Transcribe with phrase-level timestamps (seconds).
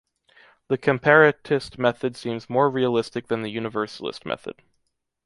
[0.69, 4.63] The comparatist method seems more realistic than the universalist method.